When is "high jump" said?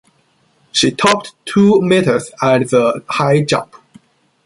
3.07-3.75